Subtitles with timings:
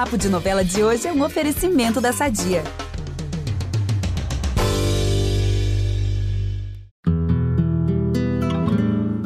[0.00, 2.62] Papo de Novela de hoje é um oferecimento da Sadia.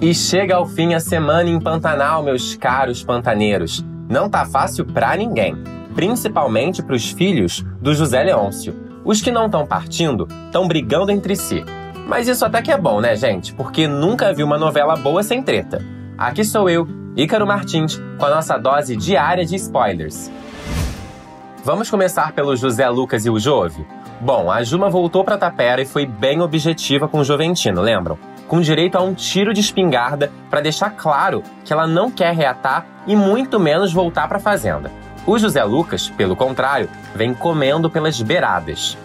[0.02, 3.84] E chega ao fim a semana em Pantanal, meus caros pantaneiros.
[4.10, 5.54] Não tá fácil pra ninguém,
[5.94, 8.74] principalmente pros filhos do José Leôncio.
[9.04, 11.64] Os que não estão partindo estão brigando entre si.
[12.08, 13.54] Mas isso até que é bom, né, gente?
[13.54, 15.80] Porque nunca vi uma novela boa sem treta.
[16.18, 16.84] Aqui sou eu,
[17.16, 20.32] Ícaro Martins, com a nossa dose diária de spoilers.
[21.62, 23.86] Vamos começar pelo José Lucas e o Jove?
[24.20, 28.18] Bom, a Juma voltou para Tapera e foi bem objetiva com o Joventino, lembram?
[28.48, 32.84] Com direito a um tiro de espingarda para deixar claro que ela não quer reatar
[33.06, 34.90] e muito menos voltar para a fazenda.
[35.24, 38.98] O José Lucas, pelo contrário, vem comendo pelas beiradas.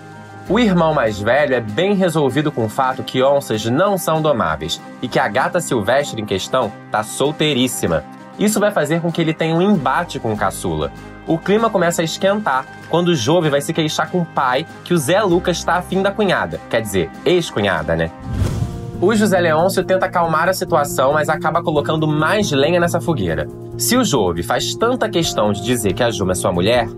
[0.49, 4.81] O irmão mais velho é bem resolvido com o fato que onças não são domáveis
[4.99, 8.03] e que a gata silvestre em questão tá solteiríssima.
[8.39, 10.91] Isso vai fazer com que ele tenha um embate com o caçula.
[11.27, 14.91] O clima começa a esquentar quando o Jove vai se queixar com o pai que
[14.91, 18.09] o Zé Lucas está afim da cunhada, quer dizer, ex-cunhada, né?
[18.99, 23.47] O José Leôncio tenta acalmar a situação, mas acaba colocando mais lenha nessa fogueira.
[23.77, 26.89] Se o Jove faz tanta questão de dizer que a Juma é sua mulher,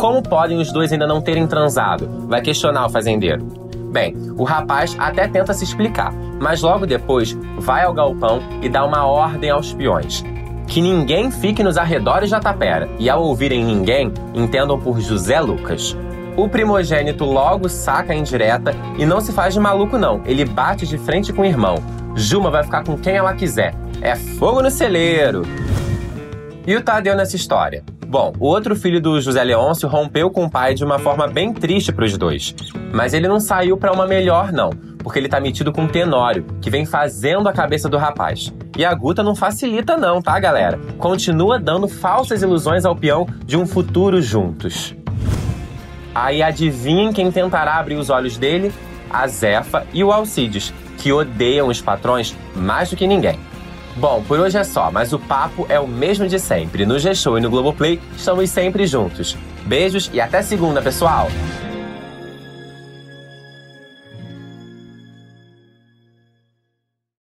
[0.00, 2.08] como podem os dois ainda não terem transado?
[2.26, 3.44] Vai questionar o fazendeiro.
[3.92, 8.82] Bem, o rapaz até tenta se explicar, mas logo depois vai ao galpão e dá
[8.82, 10.24] uma ordem aos peões.
[10.66, 15.94] Que ninguém fique nos arredores da tapera, e ao ouvirem ninguém, entendam por José Lucas.
[16.34, 20.22] O primogênito logo saca a indireta e não se faz de maluco, não.
[20.24, 21.74] Ele bate de frente com o irmão.
[22.14, 23.74] Juma vai ficar com quem ela quiser.
[24.00, 25.42] É fogo no celeiro!
[26.66, 27.84] E o Tadeu nessa história?
[28.10, 31.54] Bom, o outro filho do José Leôncio rompeu com o pai de uma forma bem
[31.54, 32.56] triste para os dois.
[32.92, 36.44] Mas ele não saiu para uma melhor, não, porque ele tá metido com o Tenório,
[36.60, 38.52] que vem fazendo a cabeça do rapaz.
[38.76, 40.76] E a Guta não facilita, não, tá, galera?
[40.98, 44.92] Continua dando falsas ilusões ao peão de um futuro juntos.
[46.12, 48.72] Aí adivinhem quem tentará abrir os olhos dele?
[49.08, 53.38] A Zefa e o Alcides, que odeiam os patrões mais do que ninguém.
[53.96, 56.86] Bom, por hoje é só, mas o papo é o mesmo de sempre.
[56.86, 59.36] No G-Show e no Globoplay estamos sempre juntos.
[59.64, 61.28] Beijos e até segunda, pessoal!